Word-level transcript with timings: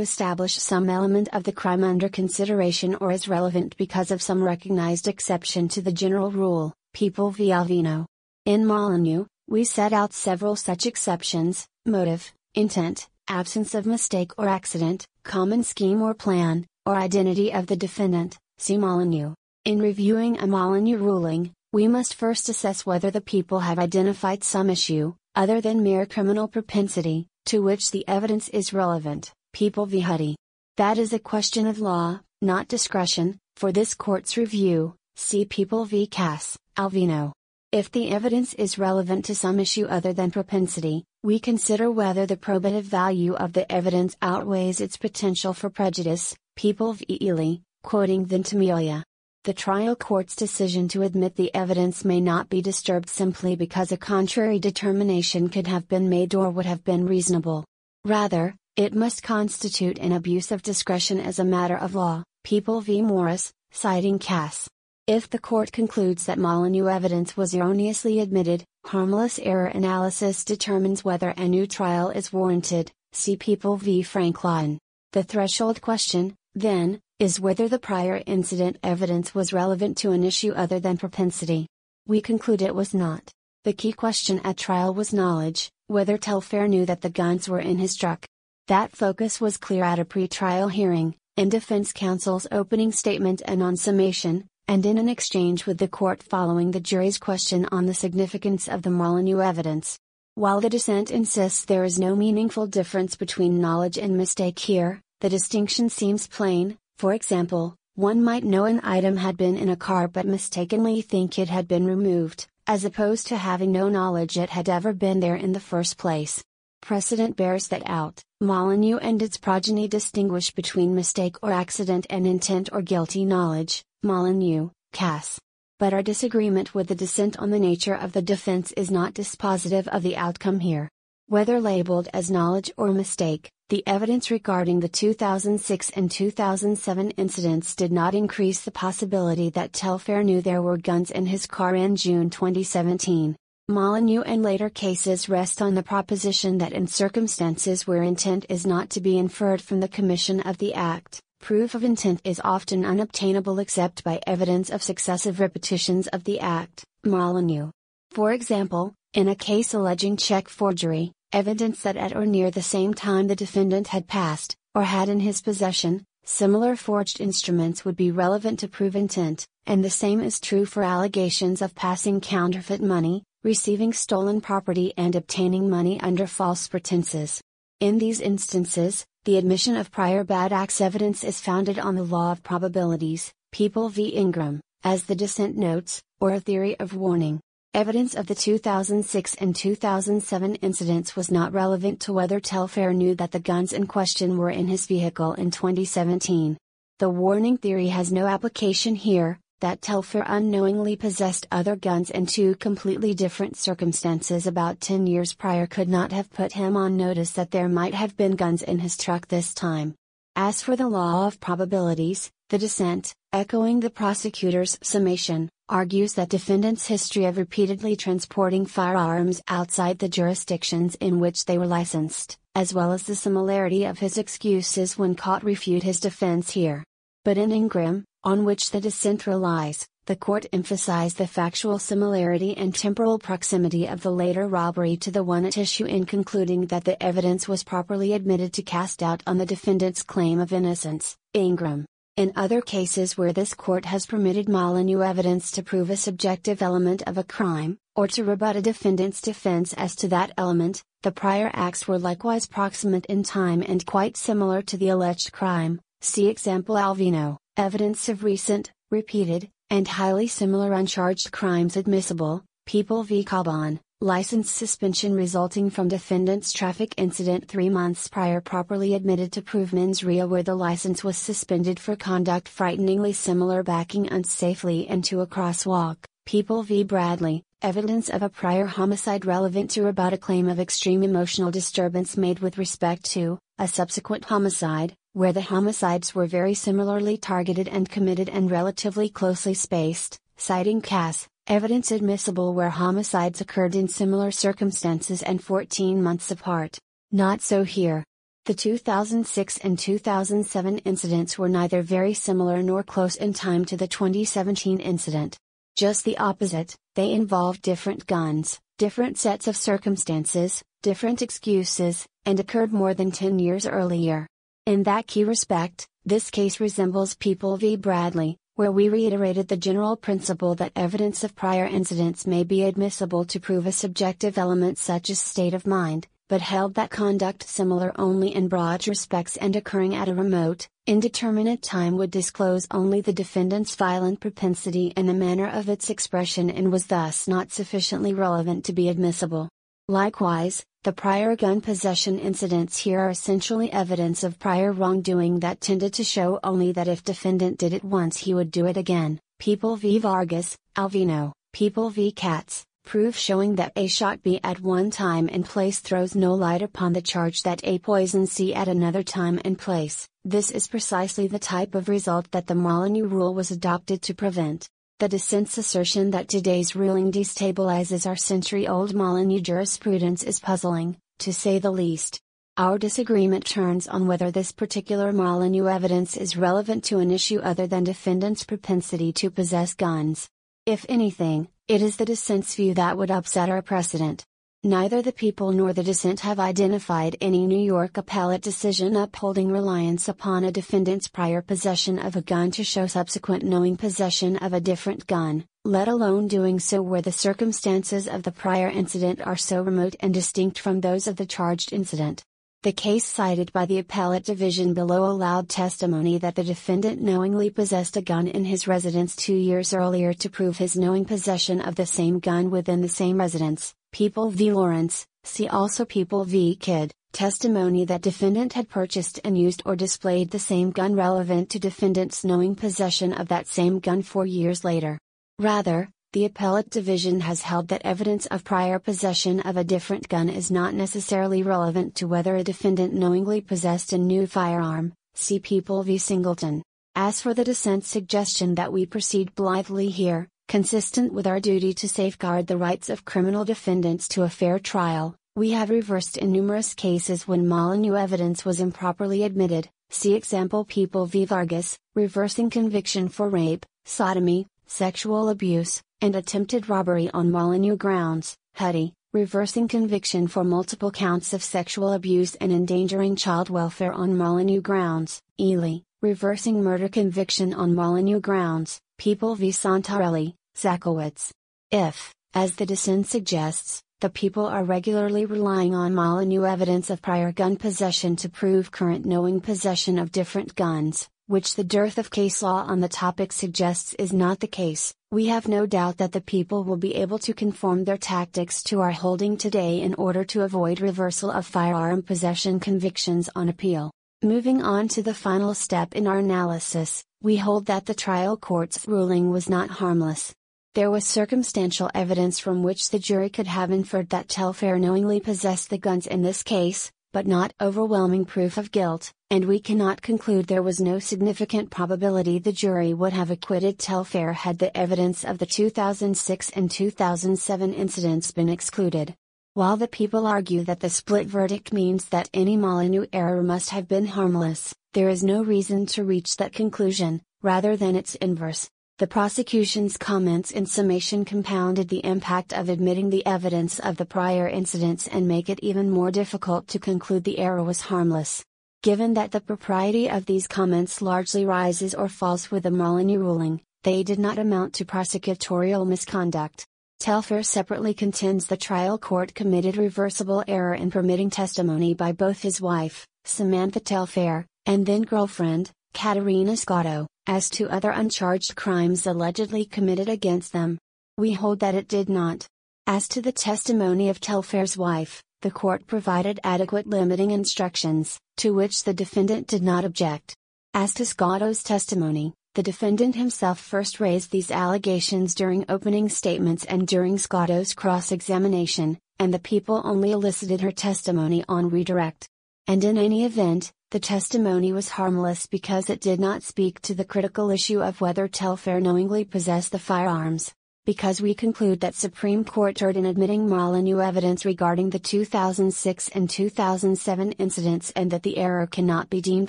establish 0.00 0.54
some 0.54 0.90
element 0.90 1.28
of 1.32 1.44
the 1.44 1.52
crime 1.52 1.84
under 1.84 2.08
consideration 2.08 2.96
or 2.96 3.12
is 3.12 3.28
relevant 3.28 3.76
because 3.76 4.10
of 4.10 4.22
some 4.22 4.42
recognized 4.42 5.06
exception 5.06 5.68
to 5.68 5.82
the 5.82 5.92
general 5.92 6.30
rule, 6.30 6.74
People 6.92 7.30
v. 7.30 7.48
Alvino. 7.48 8.06
In 8.46 8.66
Molineux, 8.66 9.26
we 9.48 9.64
set 9.64 9.92
out 9.92 10.12
several 10.12 10.56
such 10.56 10.86
exceptions 10.86 11.66
motive, 11.86 12.32
intent, 12.54 13.08
absence 13.28 13.74
of 13.74 13.86
mistake 13.86 14.32
or 14.38 14.48
accident, 14.48 15.06
common 15.22 15.62
scheme 15.62 16.00
or 16.00 16.14
plan, 16.14 16.66
or 16.86 16.94
identity 16.94 17.52
of 17.52 17.66
the 17.66 17.76
defendant, 17.76 18.38
see 18.58 18.78
Molineux. 18.78 19.34
In 19.64 19.80
reviewing 19.80 20.38
a 20.38 20.46
Molineux 20.46 20.98
ruling, 20.98 21.52
we 21.74 21.88
must 21.88 22.14
first 22.14 22.48
assess 22.48 22.86
whether 22.86 23.10
the 23.10 23.20
people 23.20 23.58
have 23.58 23.80
identified 23.80 24.44
some 24.44 24.70
issue, 24.70 25.12
other 25.34 25.60
than 25.60 25.82
mere 25.82 26.06
criminal 26.06 26.46
propensity, 26.46 27.26
to 27.46 27.62
which 27.62 27.90
the 27.90 28.06
evidence 28.06 28.48
is 28.50 28.72
relevant, 28.72 29.32
People 29.52 29.84
v. 29.84 30.00
Hudy. 30.00 30.36
That 30.76 30.98
is 30.98 31.12
a 31.12 31.18
question 31.18 31.66
of 31.66 31.80
law, 31.80 32.20
not 32.40 32.68
discretion, 32.68 33.40
for 33.56 33.72
this 33.72 33.92
court's 33.92 34.36
review, 34.36 34.94
see 35.16 35.46
People 35.46 35.84
v. 35.84 36.06
Cass, 36.06 36.56
Alvino. 36.76 37.32
If 37.72 37.90
the 37.90 38.08
evidence 38.12 38.54
is 38.54 38.78
relevant 38.78 39.24
to 39.24 39.34
some 39.34 39.58
issue 39.58 39.86
other 39.86 40.12
than 40.12 40.30
propensity, 40.30 41.02
we 41.24 41.40
consider 41.40 41.90
whether 41.90 42.24
the 42.24 42.36
probative 42.36 42.82
value 42.82 43.34
of 43.34 43.52
the 43.52 43.66
evidence 43.70 44.14
outweighs 44.22 44.80
its 44.80 44.96
potential 44.96 45.52
for 45.52 45.70
prejudice, 45.70 46.36
People 46.54 46.92
v. 46.92 47.18
Ely, 47.20 47.54
quoting 47.82 48.24
Ventimiglia. 48.24 49.02
The 49.44 49.52
trial 49.52 49.94
court's 49.94 50.34
decision 50.34 50.88
to 50.88 51.02
admit 51.02 51.36
the 51.36 51.54
evidence 51.54 52.02
may 52.02 52.18
not 52.18 52.48
be 52.48 52.62
disturbed 52.62 53.10
simply 53.10 53.56
because 53.56 53.92
a 53.92 53.98
contrary 53.98 54.58
determination 54.58 55.50
could 55.50 55.66
have 55.66 55.86
been 55.86 56.08
made 56.08 56.34
or 56.34 56.48
would 56.48 56.64
have 56.64 56.82
been 56.82 57.04
reasonable. 57.04 57.66
Rather, 58.06 58.54
it 58.76 58.94
must 58.94 59.22
constitute 59.22 59.98
an 59.98 60.12
abuse 60.12 60.50
of 60.50 60.62
discretion 60.62 61.20
as 61.20 61.38
a 61.38 61.44
matter 61.44 61.76
of 61.76 61.94
law, 61.94 62.22
People 62.42 62.80
v. 62.80 63.02
Morris, 63.02 63.52
citing 63.70 64.18
Cass. 64.18 64.66
If 65.06 65.28
the 65.28 65.38
court 65.38 65.72
concludes 65.72 66.24
that 66.24 66.38
Molineux 66.38 66.88
evidence 66.88 67.36
was 67.36 67.54
erroneously 67.54 68.20
admitted, 68.20 68.64
harmless 68.86 69.38
error 69.38 69.66
analysis 69.66 70.42
determines 70.42 71.04
whether 71.04 71.28
a 71.36 71.46
new 71.46 71.66
trial 71.66 72.08
is 72.08 72.32
warranted, 72.32 72.90
see 73.12 73.36
People 73.36 73.76
v. 73.76 74.02
Franklin. 74.02 74.78
The 75.12 75.22
threshold 75.22 75.82
question, 75.82 76.34
then, 76.54 77.00
is 77.18 77.40
whether 77.40 77.68
the 77.68 77.78
prior 77.78 78.22
incident 78.26 78.78
evidence 78.82 79.34
was 79.34 79.52
relevant 79.52 79.96
to 79.98 80.12
an 80.12 80.24
issue 80.24 80.52
other 80.52 80.80
than 80.80 80.96
propensity. 80.96 81.66
We 82.06 82.20
conclude 82.20 82.62
it 82.62 82.74
was 82.74 82.92
not. 82.92 83.30
The 83.64 83.72
key 83.72 83.92
question 83.92 84.40
at 84.44 84.56
trial 84.56 84.92
was 84.92 85.12
knowledge, 85.12 85.70
whether 85.86 86.18
Telfair 86.18 86.68
knew 86.68 86.86
that 86.86 87.00
the 87.00 87.10
guns 87.10 87.48
were 87.48 87.60
in 87.60 87.78
his 87.78 87.96
truck. 87.96 88.26
That 88.68 88.96
focus 88.96 89.40
was 89.40 89.56
clear 89.56 89.84
at 89.84 89.98
a 89.98 90.04
pre-trial 90.04 90.68
hearing, 90.68 91.14
in 91.36 91.48
defense 91.48 91.92
counsel's 91.92 92.46
opening 92.52 92.92
statement 92.92 93.42
and 93.44 93.62
on 93.62 93.76
summation, 93.76 94.46
and 94.68 94.84
in 94.86 94.98
an 94.98 95.08
exchange 95.08 95.66
with 95.66 95.78
the 95.78 95.88
court 95.88 96.22
following 96.22 96.70
the 96.70 96.80
jury's 96.80 97.18
question 97.18 97.66
on 97.72 97.86
the 97.86 97.94
significance 97.94 98.68
of 98.68 98.82
the 98.82 98.90
Molineux 98.90 99.40
evidence. 99.40 99.98
While 100.36 100.60
the 100.60 100.70
dissent 100.70 101.10
insists 101.10 101.64
there 101.64 101.84
is 101.84 101.98
no 101.98 102.16
meaningful 102.16 102.66
difference 102.66 103.16
between 103.16 103.60
knowledge 103.60 103.98
and 103.98 104.16
mistake 104.16 104.58
here, 104.58 105.00
the 105.24 105.30
distinction 105.30 105.88
seems 105.88 106.26
plain, 106.26 106.76
for 106.98 107.14
example, 107.14 107.74
one 107.94 108.22
might 108.22 108.44
know 108.44 108.66
an 108.66 108.78
item 108.82 109.16
had 109.16 109.38
been 109.38 109.56
in 109.56 109.70
a 109.70 109.74
car 109.74 110.06
but 110.06 110.26
mistakenly 110.26 111.00
think 111.00 111.38
it 111.38 111.48
had 111.48 111.66
been 111.66 111.86
removed, 111.86 112.46
as 112.66 112.84
opposed 112.84 113.26
to 113.28 113.38
having 113.38 113.72
no 113.72 113.88
knowledge 113.88 114.36
it 114.36 114.50
had 114.50 114.68
ever 114.68 114.92
been 114.92 115.20
there 115.20 115.36
in 115.36 115.52
the 115.52 115.60
first 115.60 115.96
place. 115.96 116.44
Precedent 116.82 117.38
bears 117.38 117.68
that 117.68 117.82
out. 117.86 118.20
Molineux 118.42 118.98
and 118.98 119.22
its 119.22 119.38
progeny 119.38 119.88
distinguish 119.88 120.50
between 120.50 120.94
mistake 120.94 121.36
or 121.42 121.52
accident 121.52 122.06
and 122.10 122.26
intent 122.26 122.68
or 122.70 122.82
guilty 122.82 123.24
knowledge, 123.24 123.82
Molineux, 124.02 124.68
Cass. 124.92 125.40
But 125.78 125.94
our 125.94 126.02
disagreement 126.02 126.74
with 126.74 126.88
the 126.88 126.94
dissent 126.94 127.38
on 127.38 127.48
the 127.48 127.58
nature 127.58 127.94
of 127.94 128.12
the 128.12 128.20
defense 128.20 128.72
is 128.72 128.90
not 128.90 129.14
dispositive 129.14 129.88
of 129.88 130.02
the 130.02 130.18
outcome 130.18 130.60
here. 130.60 130.90
Whether 131.26 131.58
labeled 131.58 132.08
as 132.12 132.30
knowledge 132.30 132.70
or 132.76 132.92
mistake, 132.92 133.50
the 133.70 133.82
evidence 133.86 134.30
regarding 134.30 134.80
the 134.80 134.88
2006 134.88 135.90
and 135.90 136.10
2007 136.10 137.10
incidents 137.12 137.74
did 137.74 137.90
not 137.90 138.14
increase 138.14 138.60
the 138.60 138.70
possibility 138.70 139.48
that 139.50 139.72
Telfair 139.72 140.22
knew 140.22 140.42
there 140.42 140.60
were 140.60 140.76
guns 140.76 141.10
in 141.10 141.24
his 141.24 141.46
car 141.46 141.74
in 141.74 141.96
June 141.96 142.28
2017. 142.28 143.36
Molineux 143.68 144.20
and 144.20 144.42
later 144.42 144.68
cases 144.68 145.30
rest 145.30 145.62
on 145.62 145.74
the 145.74 145.82
proposition 145.82 146.58
that 146.58 146.74
in 146.74 146.86
circumstances 146.86 147.86
where 147.86 148.02
intent 148.02 148.44
is 148.50 148.66
not 148.66 148.90
to 148.90 149.00
be 149.00 149.16
inferred 149.16 149.62
from 149.62 149.80
the 149.80 149.88
commission 149.88 150.40
of 150.40 150.58
the 150.58 150.74
act, 150.74 151.22
proof 151.40 151.74
of 151.74 151.82
intent 151.82 152.20
is 152.24 152.42
often 152.44 152.84
unobtainable 152.84 153.58
except 153.58 154.04
by 154.04 154.20
evidence 154.26 154.68
of 154.68 154.82
successive 154.82 155.40
repetitions 155.40 156.06
of 156.08 156.24
the 156.24 156.38
act, 156.40 156.84
Molineux. 157.02 157.70
For 158.10 158.30
example, 158.32 158.92
in 159.14 159.28
a 159.28 159.34
case 159.34 159.72
alleging 159.72 160.18
check 160.18 160.48
forgery, 160.48 161.12
evidence 161.34 161.82
that 161.82 161.96
at 161.96 162.14
or 162.14 162.24
near 162.24 162.48
the 162.50 162.62
same 162.62 162.94
time 162.94 163.26
the 163.26 163.34
defendant 163.34 163.88
had 163.88 164.06
passed, 164.06 164.56
or 164.72 164.84
had 164.84 165.08
in 165.08 165.18
his 165.18 165.42
possession, 165.42 166.04
similar 166.24 166.76
forged 166.76 167.20
instruments 167.20 167.84
would 167.84 167.96
be 167.96 168.12
relevant 168.12 168.60
to 168.60 168.68
prove 168.68 168.94
intent, 168.94 169.44
and 169.66 169.84
the 169.84 169.90
same 169.90 170.20
is 170.20 170.38
true 170.38 170.64
for 170.64 170.84
allegations 170.84 171.60
of 171.60 171.74
passing 171.74 172.20
counterfeit 172.20 172.80
money, 172.80 173.24
receiving 173.42 173.92
stolen 173.92 174.40
property 174.40 174.94
and 174.96 175.16
obtaining 175.16 175.68
money 175.68 176.00
under 176.00 176.26
false 176.26 176.68
pretenses. 176.68 177.42
In 177.80 177.98
these 177.98 178.20
instances, 178.20 179.04
the 179.24 179.36
admission 179.36 179.76
of 179.76 179.90
prior 179.90 180.22
bad 180.22 180.52
acts 180.52 180.80
evidence 180.80 181.24
is 181.24 181.40
founded 181.40 181.78
on 181.80 181.96
the 181.96 182.04
law 182.04 182.30
of 182.30 182.44
probabilities, 182.44 183.32
People 183.50 183.88
v. 183.88 184.08
Ingram, 184.08 184.60
as 184.84 185.04
the 185.04 185.14
dissent 185.14 185.56
notes, 185.56 186.02
or 186.20 186.32
a 186.32 186.40
theory 186.40 186.78
of 186.78 186.94
warning. 186.94 187.40
Evidence 187.74 188.14
of 188.14 188.28
the 188.28 188.36
2006 188.36 189.34
and 189.34 189.56
2007 189.56 190.54
incidents 190.62 191.16
was 191.16 191.32
not 191.32 191.52
relevant 191.52 191.98
to 191.98 192.12
whether 192.12 192.38
Telfair 192.38 192.92
knew 192.92 193.16
that 193.16 193.32
the 193.32 193.40
guns 193.40 193.72
in 193.72 193.88
question 193.88 194.38
were 194.38 194.50
in 194.50 194.68
his 194.68 194.86
vehicle 194.86 195.32
in 195.32 195.50
2017. 195.50 196.56
The 197.00 197.10
warning 197.10 197.56
theory 197.56 197.88
has 197.88 198.12
no 198.12 198.28
application 198.28 198.94
here, 198.94 199.40
that 199.58 199.82
Telfair 199.82 200.22
unknowingly 200.24 200.94
possessed 200.94 201.48
other 201.50 201.74
guns 201.74 202.10
in 202.10 202.26
two 202.26 202.54
completely 202.54 203.12
different 203.12 203.56
circumstances 203.56 204.46
about 204.46 204.80
10 204.80 205.08
years 205.08 205.34
prior 205.34 205.66
could 205.66 205.88
not 205.88 206.12
have 206.12 206.30
put 206.30 206.52
him 206.52 206.76
on 206.76 206.96
notice 206.96 207.32
that 207.32 207.50
there 207.50 207.68
might 207.68 207.94
have 207.94 208.16
been 208.16 208.36
guns 208.36 208.62
in 208.62 208.78
his 208.78 208.96
truck 208.96 209.26
this 209.26 209.52
time. 209.52 209.96
As 210.36 210.62
for 210.62 210.76
the 210.76 210.88
law 210.88 211.26
of 211.26 211.40
probabilities, 211.40 212.30
the 212.54 212.58
dissent, 212.58 213.12
echoing 213.32 213.80
the 213.80 213.90
prosecutor's 213.90 214.78
summation, 214.80 215.48
argues 215.68 216.12
that 216.12 216.28
defendants' 216.28 216.86
history 216.86 217.24
of 217.24 217.36
repeatedly 217.36 217.96
transporting 217.96 218.64
firearms 218.64 219.42
outside 219.48 219.98
the 219.98 220.08
jurisdictions 220.08 220.94
in 221.00 221.18
which 221.18 221.46
they 221.46 221.58
were 221.58 221.66
licensed, 221.66 222.38
as 222.54 222.72
well 222.72 222.92
as 222.92 223.02
the 223.02 223.16
similarity 223.16 223.84
of 223.84 223.98
his 223.98 224.18
excuses 224.18 224.96
when 224.96 225.16
caught 225.16 225.42
refute 225.42 225.82
his 225.82 225.98
defense 225.98 226.48
here. 226.48 226.84
But 227.24 227.38
in 227.38 227.50
Ingram, 227.50 228.04
on 228.22 228.44
which 228.44 228.70
the 228.70 228.80
dissent 228.80 229.26
relies, 229.26 229.84
the 230.06 230.14
court 230.14 230.46
emphasized 230.52 231.18
the 231.18 231.26
factual 231.26 231.80
similarity 231.80 232.56
and 232.56 232.72
temporal 232.72 233.18
proximity 233.18 233.88
of 233.88 234.00
the 234.02 234.12
later 234.12 234.46
robbery 234.46 234.96
to 234.98 235.10
the 235.10 235.24
one 235.24 235.44
at 235.44 235.58
issue 235.58 235.86
in 235.86 236.06
concluding 236.06 236.66
that 236.66 236.84
the 236.84 237.02
evidence 237.02 237.48
was 237.48 237.64
properly 237.64 238.12
admitted 238.12 238.52
to 238.52 238.62
cast 238.62 239.00
doubt 239.00 239.24
on 239.26 239.38
the 239.38 239.44
defendant's 239.44 240.04
claim 240.04 240.38
of 240.38 240.52
innocence. 240.52 241.16
Ingram. 241.32 241.84
In 242.16 242.32
other 242.36 242.60
cases 242.60 243.18
where 243.18 243.32
this 243.32 243.54
court 243.54 243.86
has 243.86 244.06
permitted 244.06 244.48
Molineux 244.48 245.02
evidence 245.02 245.50
to 245.50 245.64
prove 245.64 245.90
a 245.90 245.96
subjective 245.96 246.62
element 246.62 247.02
of 247.08 247.18
a 247.18 247.24
crime, 247.24 247.76
or 247.96 248.06
to 248.06 248.22
rebut 248.22 248.54
a 248.54 248.62
defendant's 248.62 249.20
defense 249.20 249.72
as 249.72 249.96
to 249.96 250.06
that 250.08 250.30
element, 250.38 250.84
the 251.02 251.10
prior 251.10 251.50
acts 251.52 251.88
were 251.88 251.98
likewise 251.98 252.46
proximate 252.46 253.06
in 253.06 253.24
time 253.24 253.64
and 253.66 253.84
quite 253.84 254.16
similar 254.16 254.62
to 254.62 254.76
the 254.76 254.90
alleged 254.90 255.32
crime. 255.32 255.80
See 256.02 256.28
example 256.28 256.76
Alvino. 256.76 257.36
Evidence 257.56 258.08
of 258.08 258.22
recent, 258.22 258.70
repeated, 258.92 259.50
and 259.68 259.88
highly 259.88 260.28
similar 260.28 260.72
uncharged 260.72 261.32
crimes 261.32 261.76
admissible, 261.76 262.44
People 262.66 263.02
v. 263.02 263.24
Caban, 263.24 263.80
license 264.04 264.50
suspension 264.50 265.14
resulting 265.14 265.70
from 265.70 265.88
defendant's 265.88 266.52
traffic 266.52 266.92
incident 266.98 267.48
three 267.48 267.70
months 267.70 268.06
prior 268.06 268.38
properly 268.38 268.92
admitted 268.92 269.32
to 269.32 269.40
prove 269.40 269.72
mens 269.72 270.04
rea 270.04 270.24
where 270.24 270.42
the 270.42 270.54
license 270.54 271.02
was 271.02 271.16
suspended 271.16 271.80
for 271.80 271.96
conduct 271.96 272.46
frighteningly 272.46 273.14
similar 273.14 273.62
backing 273.62 274.04
unsafely 274.08 274.86
into 274.88 275.22
a 275.22 275.26
crosswalk, 275.26 275.96
People 276.26 276.62
v. 276.62 276.84
Bradley, 276.84 277.42
evidence 277.62 278.10
of 278.10 278.22
a 278.22 278.28
prior 278.28 278.66
homicide 278.66 279.24
relevant 279.24 279.70
to 279.70 279.82
rebut 279.82 280.12
a 280.12 280.18
claim 280.18 280.50
of 280.50 280.60
extreme 280.60 281.02
emotional 281.02 281.50
disturbance 281.50 282.14
made 282.14 282.40
with 282.40 282.58
respect 282.58 283.06
to, 283.06 283.38
a 283.58 283.66
subsequent 283.66 284.26
homicide, 284.26 284.94
where 285.14 285.32
the 285.32 285.40
homicides 285.40 286.14
were 286.14 286.26
very 286.26 286.52
similarly 286.52 287.16
targeted 287.16 287.68
and 287.68 287.88
committed 287.88 288.28
and 288.28 288.50
relatively 288.50 289.08
closely 289.08 289.54
spaced, 289.54 290.18
citing 290.36 290.82
Cass, 290.82 291.26
Evidence 291.46 291.90
admissible 291.90 292.54
where 292.54 292.70
homicides 292.70 293.42
occurred 293.42 293.74
in 293.74 293.86
similar 293.86 294.30
circumstances 294.30 295.22
and 295.22 295.44
14 295.44 296.02
months 296.02 296.30
apart. 296.30 296.78
Not 297.12 297.42
so 297.42 297.64
here. 297.64 298.02
The 298.46 298.54
2006 298.54 299.58
and 299.58 299.78
2007 299.78 300.78
incidents 300.78 301.38
were 301.38 301.50
neither 301.50 301.82
very 301.82 302.14
similar 302.14 302.62
nor 302.62 302.82
close 302.82 303.16
in 303.16 303.34
time 303.34 303.66
to 303.66 303.76
the 303.76 303.86
2017 303.86 304.80
incident. 304.80 305.36
Just 305.76 306.06
the 306.06 306.16
opposite, 306.16 306.76
they 306.94 307.12
involved 307.12 307.60
different 307.60 308.06
guns, 308.06 308.58
different 308.78 309.18
sets 309.18 309.46
of 309.46 309.54
circumstances, 309.54 310.62
different 310.82 311.20
excuses, 311.20 312.06
and 312.24 312.40
occurred 312.40 312.72
more 312.72 312.94
than 312.94 313.10
10 313.10 313.38
years 313.38 313.66
earlier. 313.66 314.26
In 314.64 314.84
that 314.84 315.06
key 315.06 315.24
respect, 315.24 315.86
this 316.06 316.30
case 316.30 316.58
resembles 316.58 317.14
People 317.14 317.58
v. 317.58 317.76
Bradley, 317.76 318.38
where 318.56 318.70
we 318.70 318.88
reiterated 318.88 319.48
the 319.48 319.56
general 319.56 319.96
principle 319.96 320.54
that 320.54 320.70
evidence 320.76 321.24
of 321.24 321.34
prior 321.34 321.66
incidents 321.66 322.24
may 322.24 322.44
be 322.44 322.62
admissible 322.62 323.24
to 323.24 323.40
prove 323.40 323.66
a 323.66 323.72
subjective 323.72 324.38
element 324.38 324.78
such 324.78 325.10
as 325.10 325.18
state 325.18 325.54
of 325.54 325.66
mind, 325.66 326.06
but 326.28 326.40
held 326.40 326.74
that 326.74 326.88
conduct 326.88 327.42
similar 327.48 327.92
only 327.96 328.32
in 328.32 328.46
broad 328.46 328.86
respects 328.86 329.36
and 329.38 329.56
occurring 329.56 329.92
at 329.92 330.08
a 330.08 330.14
remote, 330.14 330.68
indeterminate 330.86 331.62
time 331.62 331.96
would 331.96 332.12
disclose 332.12 332.68
only 332.70 333.00
the 333.00 333.12
defendant's 333.12 333.74
violent 333.74 334.20
propensity 334.20 334.92
and 334.96 335.08
the 335.08 335.14
manner 335.14 335.48
of 335.48 335.68
its 335.68 335.90
expression 335.90 336.48
and 336.48 336.70
was 336.70 336.86
thus 336.86 337.26
not 337.26 337.50
sufficiently 337.50 338.14
relevant 338.14 338.64
to 338.64 338.72
be 338.72 338.88
admissible. 338.88 339.48
Likewise, 339.88 340.64
the 340.82 340.94
prior 340.94 341.36
gun 341.36 341.60
possession 341.60 342.18
incidents 342.18 342.78
here 342.78 343.00
are 343.00 343.10
essentially 343.10 343.70
evidence 343.70 344.24
of 344.24 344.38
prior 344.38 344.72
wrongdoing 344.72 345.40
that 345.40 345.60
tended 345.60 345.92
to 345.92 346.04
show 346.04 346.40
only 346.42 346.72
that 346.72 346.88
if 346.88 347.04
defendant 347.04 347.58
did 347.58 347.74
it 347.74 347.84
once 347.84 348.16
he 348.16 348.32
would 348.32 348.50
do 348.50 348.64
it 348.64 348.78
again. 348.78 349.20
People 349.38 349.76
v 349.76 349.98
Vargas, 349.98 350.56
Alvino, 350.74 351.32
People 351.52 351.90
v 351.90 352.12
Katz, 352.12 352.64
proof 352.86 353.14
showing 353.14 353.56
that 353.56 353.72
A 353.76 353.86
shot 353.86 354.22
B 354.22 354.40
at 354.42 354.58
one 354.58 354.90
time 354.90 355.28
and 355.30 355.44
place 355.44 355.80
throws 355.80 356.14
no 356.14 356.32
light 356.32 356.62
upon 356.62 356.94
the 356.94 357.02
charge 357.02 357.42
that 357.42 357.60
A 357.64 357.78
poisoned 357.78 358.30
C 358.30 358.54
at 358.54 358.68
another 358.68 359.02
time 359.02 359.38
and 359.44 359.58
place. 359.58 360.08
This 360.24 360.50
is 360.50 360.66
precisely 360.66 361.26
the 361.26 361.38
type 361.38 361.74
of 361.74 361.90
result 361.90 362.30
that 362.30 362.46
the 362.46 362.54
Molineux 362.54 363.06
rule 363.06 363.34
was 363.34 363.50
adopted 363.50 364.00
to 364.00 364.14
prevent. 364.14 364.66
The 365.00 365.08
dissent's 365.08 365.58
assertion 365.58 366.12
that 366.12 366.28
today's 366.28 366.76
ruling 366.76 367.10
destabilizes 367.10 368.06
our 368.06 368.14
century 368.14 368.68
old 368.68 368.94
Molineux 368.94 369.40
jurisprudence 369.40 370.22
is 370.22 370.38
puzzling, 370.38 370.96
to 371.18 371.32
say 371.32 371.58
the 371.58 371.72
least. 371.72 372.20
Our 372.56 372.78
disagreement 372.78 373.44
turns 373.44 373.88
on 373.88 374.06
whether 374.06 374.30
this 374.30 374.52
particular 374.52 375.10
Molineux 375.10 375.66
evidence 375.66 376.16
is 376.16 376.36
relevant 376.36 376.84
to 376.84 377.00
an 377.00 377.10
issue 377.10 377.40
other 377.40 377.66
than 377.66 377.82
defendant's 377.82 378.44
propensity 378.44 379.12
to 379.14 379.32
possess 379.32 379.74
guns. 379.74 380.28
If 380.64 380.86
anything, 380.88 381.48
it 381.66 381.82
is 381.82 381.96
the 381.96 382.04
dissent's 382.04 382.54
view 382.54 382.74
that 382.74 382.96
would 382.96 383.10
upset 383.10 383.50
our 383.50 383.62
precedent. 383.62 384.24
Neither 384.66 385.02
the 385.02 385.12
people 385.12 385.52
nor 385.52 385.74
the 385.74 385.82
dissent 385.82 386.20
have 386.20 386.40
identified 386.40 387.18
any 387.20 387.46
New 387.46 387.62
York 387.62 387.98
appellate 387.98 388.40
decision 388.40 388.96
upholding 388.96 389.52
reliance 389.52 390.08
upon 390.08 390.42
a 390.42 390.50
defendant's 390.50 391.06
prior 391.06 391.42
possession 391.42 391.98
of 391.98 392.16
a 392.16 392.22
gun 392.22 392.50
to 392.52 392.64
show 392.64 392.86
subsequent 392.86 393.42
knowing 393.42 393.76
possession 393.76 394.38
of 394.38 394.54
a 394.54 394.60
different 394.60 395.06
gun, 395.06 395.44
let 395.66 395.86
alone 395.86 396.28
doing 396.28 396.58
so 396.58 396.80
where 396.80 397.02
the 397.02 397.12
circumstances 397.12 398.08
of 398.08 398.22
the 398.22 398.32
prior 398.32 398.70
incident 398.70 399.20
are 399.20 399.36
so 399.36 399.60
remote 399.60 399.96
and 400.00 400.14
distinct 400.14 400.58
from 400.58 400.80
those 400.80 401.06
of 401.06 401.16
the 401.16 401.26
charged 401.26 401.70
incident. 401.74 402.24
The 402.64 402.72
case 402.72 403.04
cited 403.04 403.52
by 403.52 403.66
the 403.66 403.76
appellate 403.76 404.24
division 404.24 404.72
below 404.72 405.04
allowed 405.04 405.50
testimony 405.50 406.16
that 406.16 406.34
the 406.34 406.42
defendant 406.42 406.98
knowingly 406.98 407.50
possessed 407.50 407.98
a 407.98 408.00
gun 408.00 408.26
in 408.26 408.46
his 408.46 408.66
residence 408.66 409.14
two 409.14 409.34
years 409.34 409.74
earlier 409.74 410.14
to 410.14 410.30
prove 410.30 410.56
his 410.56 410.74
knowing 410.74 411.04
possession 411.04 411.60
of 411.60 411.74
the 411.74 411.84
same 411.84 412.20
gun 412.20 412.50
within 412.50 412.80
the 412.80 412.88
same 412.88 413.18
residence, 413.18 413.74
People 413.92 414.30
v. 414.30 414.50
Lawrence, 414.50 415.06
see 415.24 415.46
also 415.46 415.84
People 415.84 416.24
v. 416.24 416.56
Kidd, 416.56 416.90
testimony 417.12 417.84
that 417.84 418.00
defendant 418.00 418.54
had 418.54 418.70
purchased 418.70 419.20
and 419.24 419.36
used 419.36 419.60
or 419.66 419.76
displayed 419.76 420.30
the 420.30 420.38
same 420.38 420.70
gun 420.70 420.94
relevant 420.94 421.50
to 421.50 421.58
defendant's 421.58 422.24
knowing 422.24 422.54
possession 422.54 423.12
of 423.12 423.28
that 423.28 423.46
same 423.46 423.78
gun 423.78 424.00
four 424.00 424.24
years 424.24 424.64
later. 424.64 424.98
Rather, 425.38 425.90
the 426.14 426.24
appellate 426.24 426.70
division 426.70 427.20
has 427.20 427.42
held 427.42 427.68
that 427.68 427.82
evidence 427.84 428.24
of 428.26 428.44
prior 428.44 428.78
possession 428.78 429.40
of 429.40 429.56
a 429.56 429.64
different 429.64 430.08
gun 430.08 430.28
is 430.28 430.50
not 430.50 430.72
necessarily 430.72 431.42
relevant 431.42 431.94
to 431.96 432.06
whether 432.06 432.36
a 432.36 432.44
defendant 432.44 432.94
knowingly 432.94 433.40
possessed 433.40 433.92
a 433.92 433.98
new 433.98 434.26
firearm, 434.26 434.94
see 435.14 435.38
People 435.38 435.82
v. 435.82 435.98
Singleton. 435.98 436.62
As 436.94 437.20
for 437.20 437.34
the 437.34 437.44
dissent's 437.44 437.88
suggestion 437.88 438.54
that 438.54 438.72
we 438.72 438.86
proceed 438.86 439.34
blithely 439.34 439.90
here, 439.90 440.28
Consistent 440.46 441.12
with 441.12 441.26
our 441.26 441.40
duty 441.40 441.72
to 441.72 441.88
safeguard 441.88 442.46
the 442.46 442.58
rights 442.58 442.90
of 442.90 443.04
criminal 443.04 443.44
defendants 443.44 444.06
to 444.08 444.22
a 444.22 444.28
fair 444.28 444.58
trial, 444.58 445.16
we 445.34 445.50
have 445.52 445.70
reversed 445.70 446.18
in 446.18 446.30
numerous 446.30 446.74
cases 446.74 447.26
when 447.26 447.48
Molineux 447.48 447.96
evidence 447.96 448.44
was 448.44 448.60
improperly 448.60 449.24
admitted, 449.24 449.68
see 449.88 450.14
example 450.14 450.64
People 450.64 451.06
v 451.06 451.24
Vargas, 451.24 451.78
reversing 451.94 452.50
conviction 452.50 453.08
for 453.08 453.28
rape, 453.28 453.64
sodomy, 453.86 454.46
sexual 454.74 455.28
abuse, 455.28 455.80
and 456.00 456.16
attempted 456.16 456.68
robbery 456.68 457.08
on 457.14 457.30
Molineux 457.30 457.76
grounds, 457.76 458.36
Hudy, 458.56 458.92
reversing 459.12 459.68
conviction 459.68 460.26
for 460.26 460.42
multiple 460.42 460.90
counts 460.90 461.32
of 461.32 461.44
sexual 461.44 461.92
abuse 461.92 462.34
and 462.34 462.50
endangering 462.50 463.14
child 463.14 463.50
welfare 463.50 463.92
on 463.92 464.16
Molineux 464.16 464.60
grounds, 464.60 465.20
Ely, 465.40 465.78
reversing 466.02 466.60
murder 466.60 466.88
conviction 466.88 467.54
on 467.54 467.72
Molineux 467.72 468.18
grounds, 468.18 468.80
People 468.98 469.36
v 469.36 469.50
Santarelli, 469.50 470.34
Zackowitz. 470.56 471.30
If, 471.70 472.12
as 472.34 472.56
the 472.56 472.66
dissent 472.66 473.06
suggests, 473.06 473.80
the 474.00 474.10
people 474.10 474.44
are 474.44 474.64
regularly 474.64 475.24
relying 475.24 475.76
on 475.76 475.94
Molineux 475.94 476.42
evidence 476.42 476.90
of 476.90 477.00
prior 477.00 477.30
gun 477.30 477.56
possession 477.56 478.16
to 478.16 478.28
prove 478.28 478.72
current 478.72 479.06
knowing 479.06 479.40
possession 479.40 480.00
of 480.00 480.10
different 480.10 480.56
guns, 480.56 481.08
which 481.26 481.54
the 481.54 481.64
dearth 481.64 481.96
of 481.96 482.10
case 482.10 482.42
law 482.42 482.64
on 482.66 482.80
the 482.80 482.88
topic 482.88 483.32
suggests 483.32 483.94
is 483.94 484.12
not 484.12 484.40
the 484.40 484.46
case, 484.46 484.94
we 485.10 485.26
have 485.26 485.48
no 485.48 485.64
doubt 485.64 485.96
that 485.96 486.12
the 486.12 486.20
people 486.20 486.64
will 486.64 486.76
be 486.76 486.94
able 486.96 487.18
to 487.18 487.32
conform 487.32 487.84
their 487.84 487.96
tactics 487.96 488.62
to 488.62 488.80
our 488.80 488.90
holding 488.90 489.36
today 489.36 489.80
in 489.80 489.94
order 489.94 490.22
to 490.24 490.42
avoid 490.42 490.80
reversal 490.80 491.30
of 491.30 491.46
firearm 491.46 492.02
possession 492.02 492.60
convictions 492.60 493.30
on 493.34 493.48
appeal. 493.48 493.90
Moving 494.22 494.62
on 494.62 494.88
to 494.88 495.02
the 495.02 495.14
final 495.14 495.54
step 495.54 495.94
in 495.94 496.06
our 496.06 496.18
analysis, 496.18 497.02
we 497.22 497.36
hold 497.36 497.66
that 497.66 497.86
the 497.86 497.94
trial 497.94 498.36
court's 498.36 498.86
ruling 498.86 499.30
was 499.30 499.48
not 499.48 499.70
harmless. 499.70 500.34
There 500.74 500.90
was 500.90 501.04
circumstantial 501.04 501.90
evidence 501.94 502.38
from 502.38 502.62
which 502.62 502.90
the 502.90 502.98
jury 502.98 503.30
could 503.30 503.46
have 503.46 503.70
inferred 503.70 504.10
that 504.10 504.28
Telfair 504.28 504.78
knowingly 504.78 505.20
possessed 505.20 505.70
the 505.70 505.78
guns 505.78 506.06
in 506.06 506.22
this 506.22 506.42
case, 506.42 506.90
but 507.14 507.28
not 507.28 507.54
overwhelming 507.60 508.24
proof 508.24 508.58
of 508.58 508.72
guilt, 508.72 509.12
and 509.30 509.44
we 509.44 509.60
cannot 509.60 510.02
conclude 510.02 510.48
there 510.48 510.64
was 510.64 510.80
no 510.80 510.98
significant 510.98 511.70
probability 511.70 512.40
the 512.40 512.50
jury 512.50 512.92
would 512.92 513.12
have 513.12 513.30
acquitted 513.30 513.78
Telfair 513.78 514.32
had 514.32 514.58
the 514.58 514.76
evidence 514.76 515.24
of 515.24 515.38
the 515.38 515.46
2006 515.46 516.50
and 516.50 516.68
2007 516.68 517.72
incidents 517.72 518.32
been 518.32 518.48
excluded. 518.48 519.14
While 519.52 519.76
the 519.76 519.86
people 519.86 520.26
argue 520.26 520.64
that 520.64 520.80
the 520.80 520.90
split 520.90 521.28
verdict 521.28 521.72
means 521.72 522.06
that 522.06 522.28
any 522.34 522.56
Molineux 522.56 523.06
error 523.12 523.44
must 523.44 523.70
have 523.70 523.86
been 523.86 524.06
harmless, 524.06 524.74
there 524.92 525.08
is 525.08 525.22
no 525.22 525.44
reason 525.44 525.86
to 525.94 526.02
reach 526.02 526.36
that 526.38 526.52
conclusion, 526.52 527.22
rather 527.42 527.76
than 527.76 527.94
its 527.94 528.16
inverse. 528.16 528.68
The 528.98 529.08
prosecution's 529.08 529.96
comments 529.96 530.52
in 530.52 530.66
summation 530.66 531.24
compounded 531.24 531.88
the 531.88 532.04
impact 532.04 532.52
of 532.52 532.68
admitting 532.68 533.10
the 533.10 533.26
evidence 533.26 533.80
of 533.80 533.96
the 533.96 534.06
prior 534.06 534.46
incidents 534.46 535.08
and 535.08 535.26
make 535.26 535.48
it 535.48 535.58
even 535.64 535.90
more 535.90 536.12
difficult 536.12 536.68
to 536.68 536.78
conclude 536.78 537.24
the 537.24 537.40
error 537.40 537.64
was 537.64 537.80
harmless. 537.80 538.44
Given 538.84 539.14
that 539.14 539.32
the 539.32 539.40
propriety 539.40 540.08
of 540.08 540.26
these 540.26 540.46
comments 540.46 541.02
largely 541.02 541.44
rises 541.44 541.92
or 541.92 542.08
falls 542.08 542.52
with 542.52 542.62
the 542.62 542.70
Molineux 542.70 543.18
ruling, 543.18 543.62
they 543.82 544.04
did 544.04 544.20
not 544.20 544.38
amount 544.38 544.74
to 544.74 544.84
prosecutorial 544.84 545.84
misconduct. 545.84 546.64
Telfair 547.00 547.42
separately 547.42 547.94
contends 547.94 548.46
the 548.46 548.56
trial 548.56 548.96
court 548.96 549.34
committed 549.34 549.76
reversible 549.76 550.44
error 550.46 550.74
in 550.74 550.92
permitting 550.92 551.30
testimony 551.30 551.94
by 551.94 552.12
both 552.12 552.42
his 552.42 552.60
wife, 552.60 553.08
Samantha 553.24 553.80
Telfair, 553.80 554.46
and 554.66 554.86
then 554.86 555.02
girlfriend, 555.02 555.72
Caterina 555.94 556.56
Scotto, 556.56 557.08
as 557.26 557.48
to 557.50 557.68
other 557.68 557.90
uncharged 557.90 558.56
crimes 558.56 559.06
allegedly 559.06 559.64
committed 559.64 560.08
against 560.08 560.52
them. 560.52 560.78
We 561.16 561.32
hold 561.32 561.60
that 561.60 561.74
it 561.74 561.88
did 561.88 562.08
not. 562.08 562.46
As 562.86 563.08
to 563.08 563.22
the 563.22 563.32
testimony 563.32 564.08
of 564.08 564.20
Telfair's 564.20 564.76
wife, 564.76 565.22
the 565.40 565.50
court 565.50 565.86
provided 565.86 566.40
adequate 566.44 566.86
limiting 566.86 567.30
instructions, 567.30 568.18
to 568.38 568.52
which 568.52 568.84
the 568.84 568.94
defendant 568.94 569.46
did 569.46 569.62
not 569.62 569.84
object. 569.84 570.34
As 570.74 570.92
to 570.94 571.06
Scotto's 571.06 571.62
testimony, 571.62 572.34
the 572.54 572.62
defendant 572.62 573.14
himself 573.14 573.58
first 573.58 574.00
raised 574.00 574.30
these 574.30 574.50
allegations 574.50 575.34
during 575.34 575.64
opening 575.68 576.08
statements 576.08 576.64
and 576.64 576.86
during 576.86 577.18
Scotto's 577.18 577.74
cross 577.74 578.12
examination, 578.12 578.98
and 579.18 579.32
the 579.32 579.38
people 579.38 579.80
only 579.84 580.12
elicited 580.12 580.60
her 580.60 580.72
testimony 580.72 581.44
on 581.48 581.70
redirect. 581.70 582.28
And 582.66 582.82
in 582.84 582.98
any 582.98 583.24
event, 583.24 583.72
the 583.90 584.00
testimony 584.00 584.72
was 584.72 584.88
harmless 584.88 585.46
because 585.46 585.90
it 585.90 586.00
did 586.00 586.18
not 586.18 586.42
speak 586.42 586.80
to 586.82 586.94
the 586.94 587.04
critical 587.04 587.50
issue 587.50 587.82
of 587.82 588.00
whether 588.00 588.28
Telfair 588.28 588.80
knowingly 588.80 589.24
possessed 589.24 589.72
the 589.72 589.78
firearms 589.78 590.52
because 590.86 591.22
we 591.22 591.34
conclude 591.34 591.80
that 591.80 591.94
Supreme 591.94 592.44
Court 592.44 592.82
erred 592.82 592.98
in 592.98 593.06
admitting 593.06 593.48
Molineux 593.48 594.00
evidence 594.00 594.44
regarding 594.44 594.90
the 594.90 594.98
2006 594.98 596.08
and 596.10 596.28
2007 596.28 597.32
incidents 597.32 597.90
and 597.96 598.10
that 598.10 598.22
the 598.22 598.36
error 598.36 598.66
cannot 598.66 599.08
be 599.08 599.22
deemed 599.22 599.48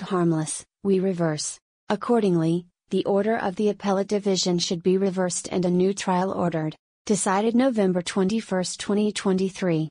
harmless, 0.00 0.64
we 0.82 0.98
reverse. 0.98 1.58
Accordingly, 1.90 2.66
the 2.88 3.04
order 3.04 3.36
of 3.36 3.56
the 3.56 3.68
Appellate 3.68 4.08
Division 4.08 4.58
should 4.58 4.82
be 4.82 4.96
reversed 4.96 5.48
and 5.52 5.66
a 5.66 5.70
new 5.70 5.92
trial 5.92 6.32
ordered. 6.32 6.74
Decided 7.04 7.54
November 7.54 8.00
21, 8.00 8.40
2023. 8.78 9.90